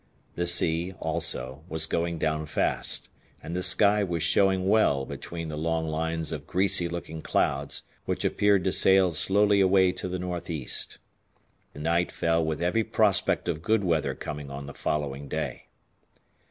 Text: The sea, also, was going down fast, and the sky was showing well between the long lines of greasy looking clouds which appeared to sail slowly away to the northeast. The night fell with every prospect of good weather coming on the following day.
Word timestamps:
The 0.33 0.47
sea, 0.47 0.93
also, 0.99 1.63
was 1.69 1.85
going 1.85 2.17
down 2.17 2.47
fast, 2.47 3.09
and 3.43 3.55
the 3.55 3.61
sky 3.61 4.03
was 4.03 4.23
showing 4.23 4.67
well 4.67 5.05
between 5.05 5.47
the 5.47 5.55
long 5.59 5.87
lines 5.87 6.31
of 6.31 6.47
greasy 6.47 6.87
looking 6.89 7.21
clouds 7.21 7.83
which 8.05 8.25
appeared 8.25 8.63
to 8.63 8.71
sail 8.71 9.11
slowly 9.13 9.61
away 9.61 9.91
to 9.91 10.07
the 10.07 10.17
northeast. 10.17 10.97
The 11.73 11.79
night 11.81 12.11
fell 12.11 12.43
with 12.43 12.63
every 12.63 12.83
prospect 12.83 13.47
of 13.47 13.61
good 13.61 13.83
weather 13.83 14.15
coming 14.15 14.49
on 14.49 14.65
the 14.65 14.73
following 14.73 15.27
day. 15.27 15.67